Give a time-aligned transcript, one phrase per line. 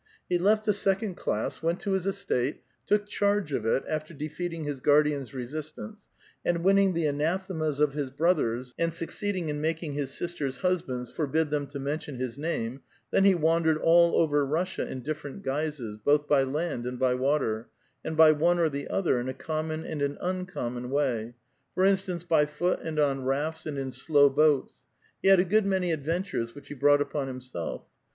[0.27, 4.63] He left the second class, went to his estate, took charge of it, after defeating
[4.63, 6.09] his guardian's resistance,
[6.43, 11.51] and winning the anathemas of his brothers, and succeedins: in making his sister's husbands forbid
[11.51, 15.97] them to mention his name; then he wandered all over Russia in dif ferent guises,
[15.97, 17.69] both by land and by water,
[18.03, 21.35] and by one or the other, in a common and an uncommon wa^*;
[21.75, 24.77] for instance, by foot, and on rafts, and in slow boats;
[25.21, 27.83] he had a good many adventures, which he brought upon himself.